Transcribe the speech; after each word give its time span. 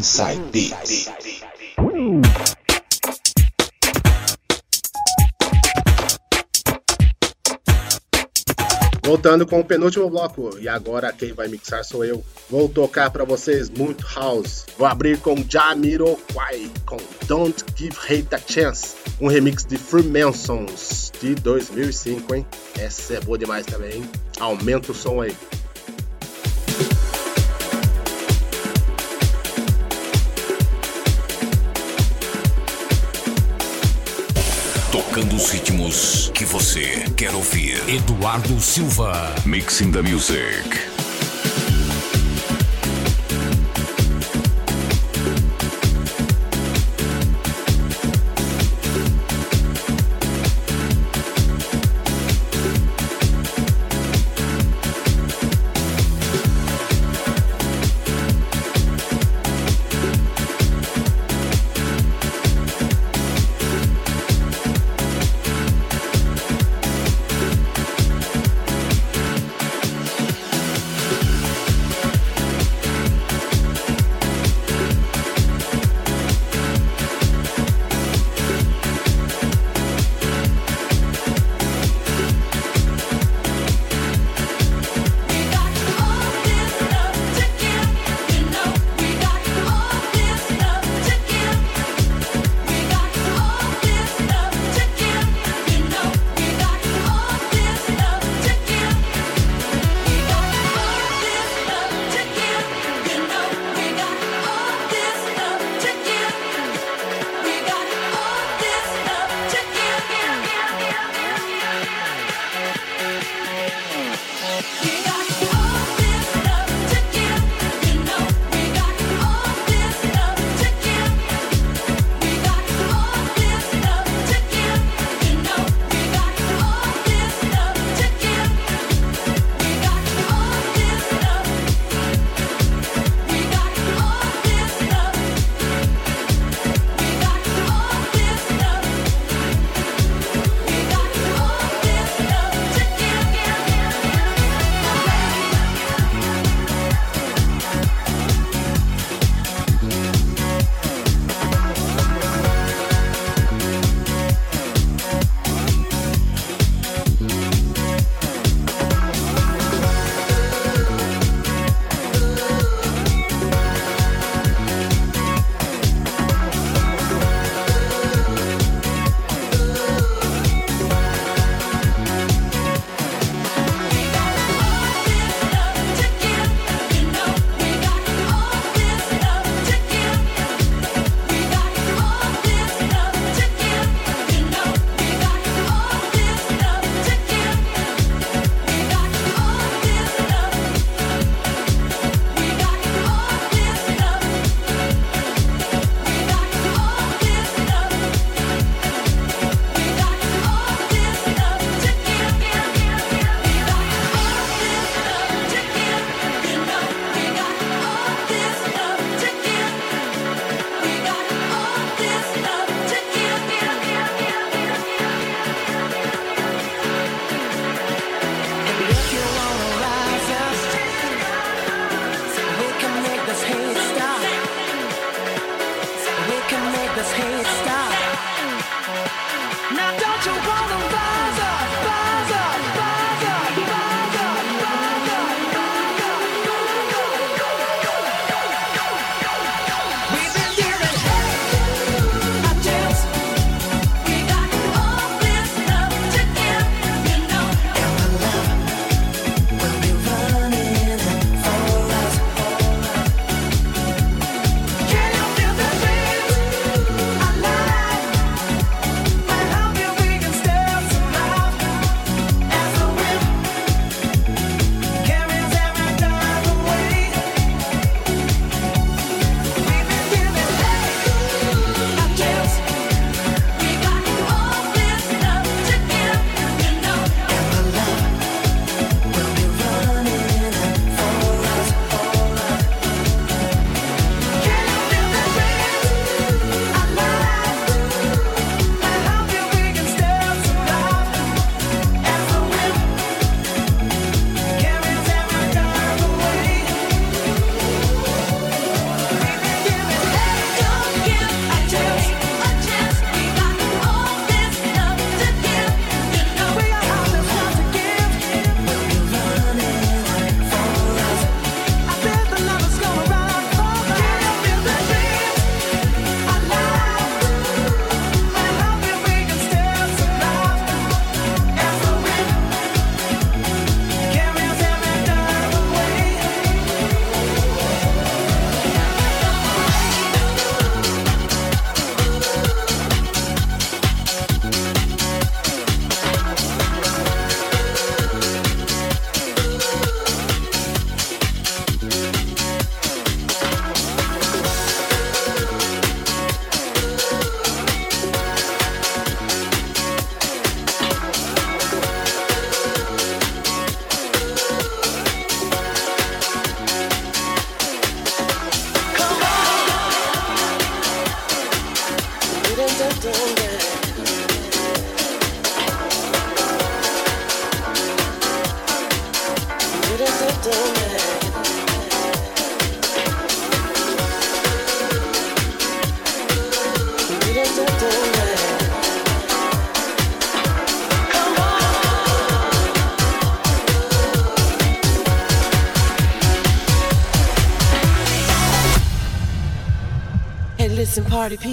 Inside. 0.00 0.74
Voltando 9.04 9.46
com 9.46 9.60
o 9.60 9.64
penúltimo 9.64 10.08
bloco, 10.08 10.56
e 10.58 10.66
agora 10.70 11.12
quem 11.12 11.34
vai 11.34 11.48
mixar 11.48 11.84
sou 11.84 12.02
eu. 12.02 12.24
Vou 12.48 12.66
tocar 12.66 13.10
para 13.10 13.24
vocês 13.24 13.68
muito 13.68 14.06
house. 14.14 14.64
Vou 14.78 14.86
abrir 14.86 15.18
com 15.18 15.36
Jamiroquai 15.46 16.70
com 16.86 16.96
Don't 17.26 17.62
Give 17.76 17.94
Hate 17.94 18.34
a 18.34 18.38
Chance, 18.38 18.94
um 19.20 19.26
remix 19.26 19.66
de 19.66 19.76
Freemasons 19.76 21.12
de 21.20 21.34
2005, 21.34 22.34
hein? 22.36 22.46
Essa 22.78 23.14
é 23.16 23.20
boa 23.20 23.36
demais 23.36 23.66
também, 23.66 23.98
hein? 23.98 24.10
Aumenta 24.38 24.92
o 24.92 24.94
som 24.94 25.20
aí. 25.20 25.36
Os 35.50 35.52
ritmos 35.52 36.30
que 36.34 36.44
você 36.44 37.04
quer 37.16 37.34
ouvir. 37.34 37.82
Eduardo 37.88 38.60
Silva. 38.60 39.34
Mixing 39.44 39.90
the 39.90 40.02
music. 40.02 40.89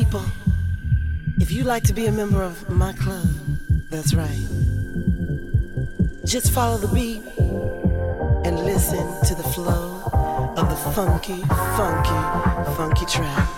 People, 0.03 0.23
if 1.39 1.51
you 1.51 1.63
like 1.63 1.81
to 1.81 1.91
be 1.91 2.05
a 2.05 2.11
member 2.11 2.43
of 2.43 2.69
my 2.69 2.93
club, 2.93 3.27
that's 3.89 4.13
right. 4.13 4.45
Just 6.23 6.51
follow 6.51 6.77
the 6.77 6.87
beat 6.93 7.23
and 8.45 8.63
listen 8.63 9.05
to 9.27 9.33
the 9.33 9.47
flow 9.55 10.03
of 10.55 10.69
the 10.69 10.75
funky, 10.93 11.41
funky, 11.79 12.21
funky 12.77 13.05
track. 13.07 13.49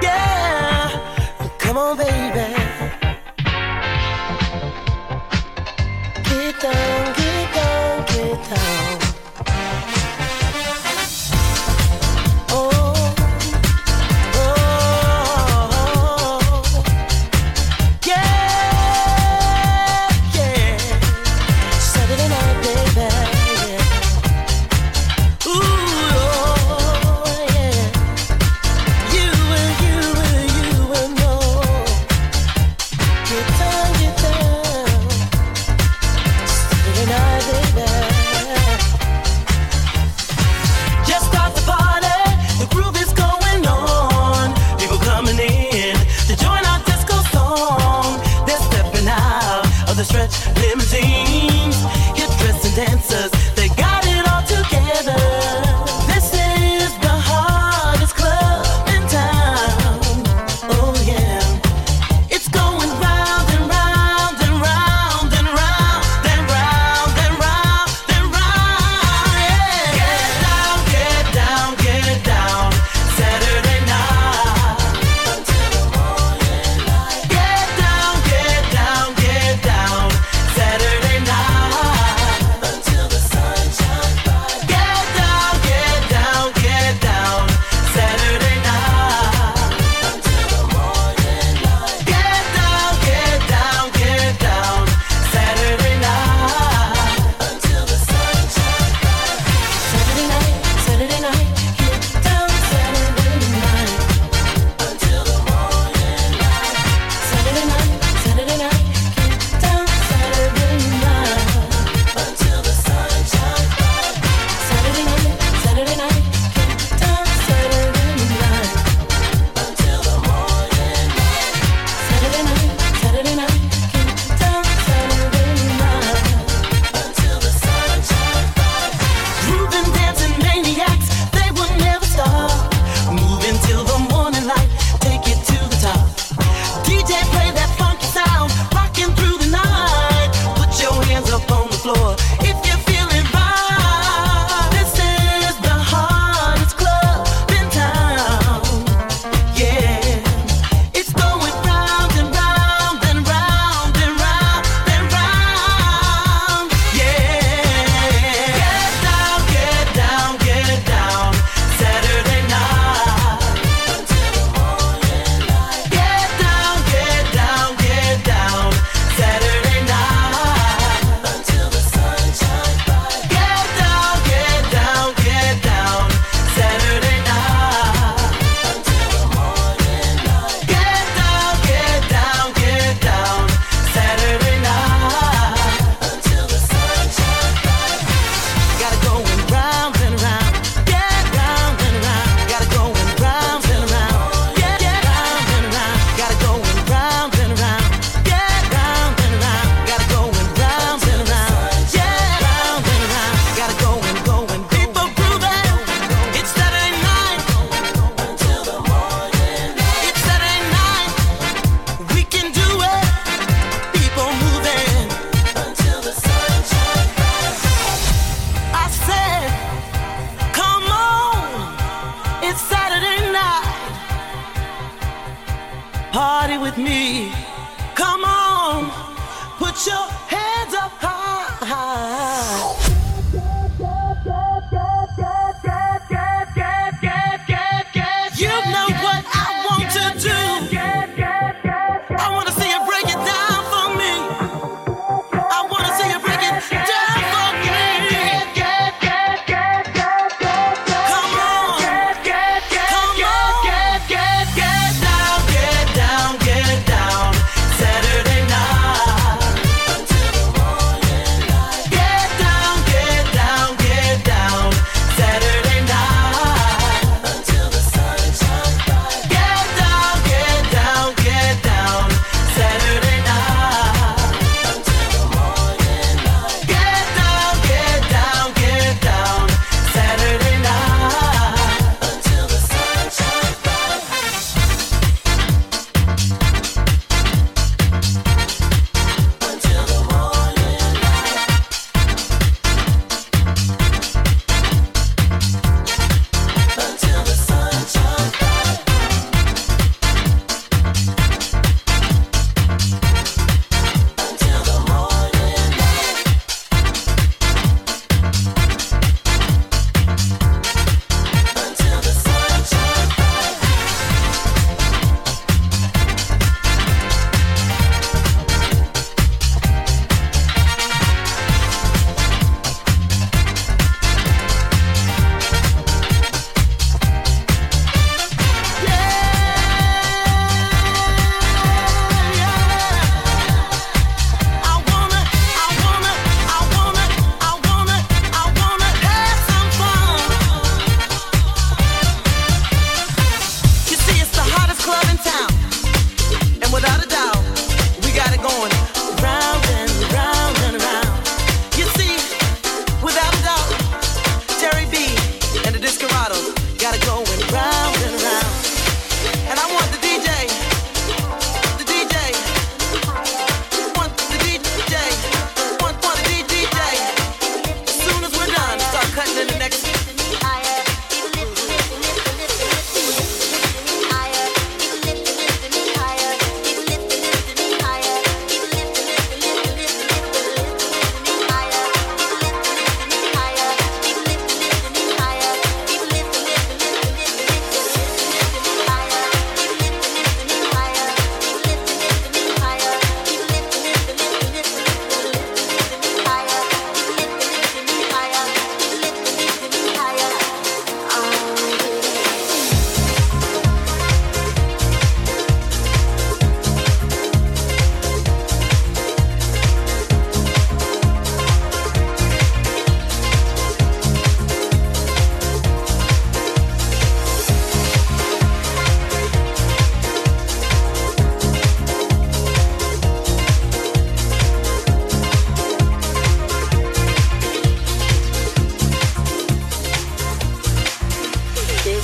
Yeah, 0.00 0.88
come 1.58 1.76
on, 1.76 1.96
baby. 1.96 2.54
Get 6.28 6.60
down, 6.60 7.13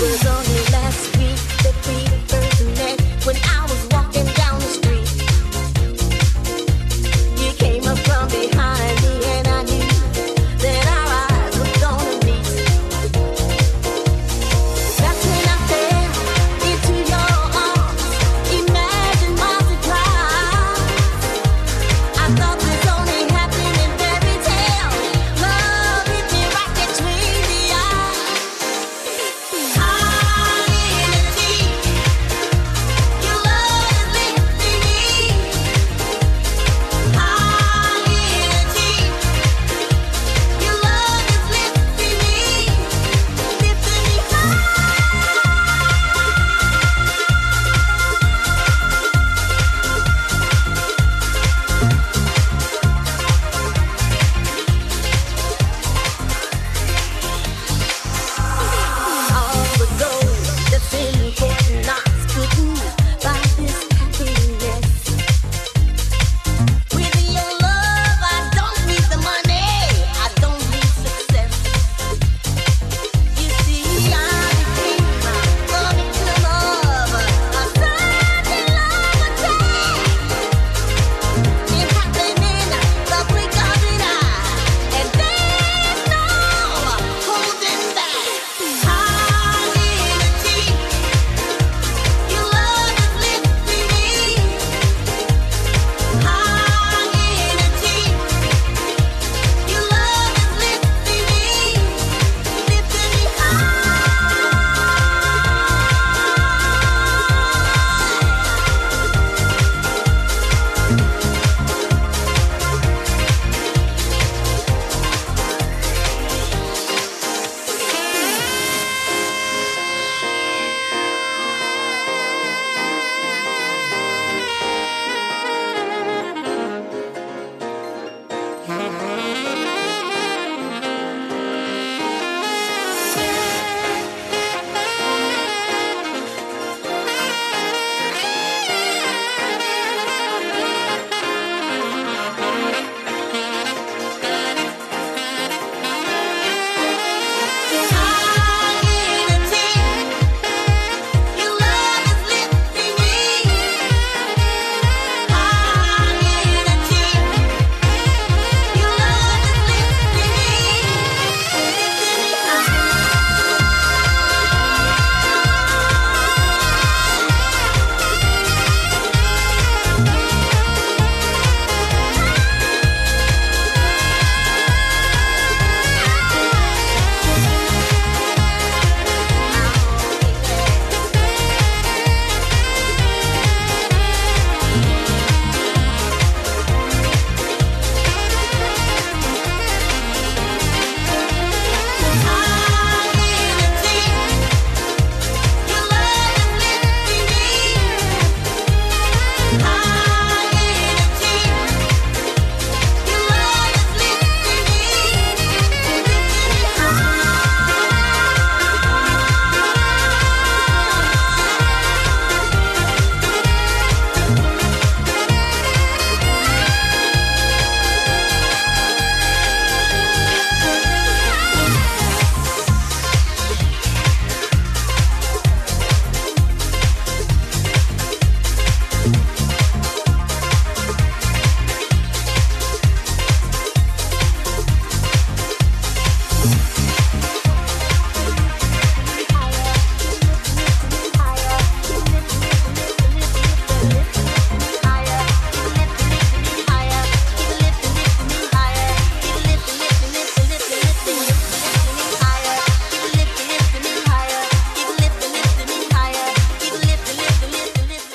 was 0.01 0.27
only 0.27 0.80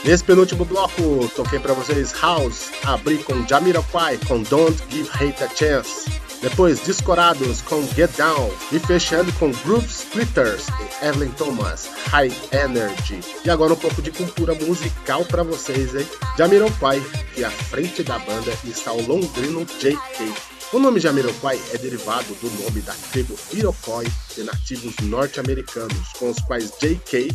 Nesse 0.06 0.24
penúltimo 0.24 0.64
bloco, 0.64 1.28
toquei 1.36 1.60
para 1.60 1.74
vocês 1.74 2.14
House, 2.22 2.70
abri 2.84 3.18
com 3.24 3.46
Jamiroquai 3.48 4.20
com 4.28 4.44
Don't 4.44 4.78
Give 4.88 5.10
Hate 5.10 5.44
a 5.44 5.50
Chance. 5.50 6.12
Depois, 6.44 6.80
Discorados 6.86 7.64
com 7.64 7.82
Get 7.96 8.12
Down. 8.16 8.52
E 8.72 8.78
fechando 8.78 9.34
com 9.34 9.52
Groove 9.52 9.88
Splitters 9.88 10.68
e 10.68 11.06
Evelyn 11.08 11.32
Thomas, 11.32 11.90
High 12.12 12.32
Energy. 12.52 13.20
E 13.44 13.50
agora 13.50 13.74
um 13.74 13.78
pouco 13.78 14.00
de 14.00 14.12
cultura 14.12 14.54
musical 14.54 15.26
para 15.26 15.42
vocês, 15.42 15.96
hein? 15.96 16.08
Jamiroquai, 16.38 17.02
que 17.34 17.44
à 17.44 17.50
frente 17.50 18.04
da 18.04 18.20
banda 18.20 18.54
está 18.64 18.94
o 18.94 19.02
londrino 19.08 19.66
J.K. 19.80 20.55
O 20.76 20.80
nome 20.80 21.00
Jamiroquai 21.00 21.58
é 21.74 21.78
derivado 21.78 22.36
do 22.42 22.52
nome 22.62 22.82
da 22.82 22.94
tribo 23.10 23.34
Iroquois 23.54 24.12
de 24.36 24.44
nativos 24.44 24.94
norte-americanos, 25.04 26.10
com 26.20 26.30
os 26.30 26.38
quais 26.40 26.70
J.K. 26.82 27.32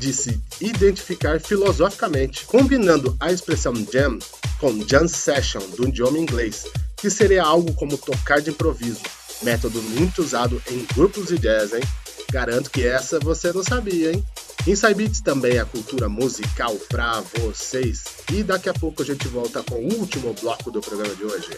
de 0.00 0.12
se 0.12 0.42
identificar 0.60 1.40
filosoficamente, 1.40 2.44
combinando 2.44 3.16
a 3.20 3.30
expressão 3.30 3.72
jam 3.92 4.18
com 4.58 4.84
jam 4.84 5.06
session 5.06 5.60
do 5.76 5.86
idioma 5.86 6.18
inglês, 6.18 6.66
que 6.96 7.08
seria 7.08 7.44
algo 7.44 7.72
como 7.74 7.96
tocar 7.96 8.40
de 8.40 8.50
improviso, 8.50 9.02
método 9.42 9.80
muito 9.80 10.20
usado 10.20 10.60
em 10.68 10.84
grupos 10.92 11.28
de 11.28 11.38
jazz, 11.38 11.72
hein? 11.72 11.84
Garanto 12.32 12.68
que 12.68 12.84
essa 12.84 13.20
você 13.20 13.52
não 13.52 13.62
sabia, 13.62 14.10
hein? 14.10 14.24
Inside 14.66 14.94
Beats 14.94 15.20
também 15.20 15.56
é 15.56 15.60
a 15.60 15.64
cultura 15.64 16.08
musical 16.08 16.74
pra 16.88 17.20
vocês. 17.38 18.04
E 18.32 18.42
daqui 18.42 18.68
a 18.68 18.74
pouco 18.74 19.02
a 19.02 19.04
gente 19.04 19.28
volta 19.28 19.62
com 19.62 19.74
o 19.74 19.94
último 19.98 20.34
bloco 20.40 20.70
do 20.70 20.80
programa 20.80 21.14
de 21.14 21.24
hoje. 21.24 21.50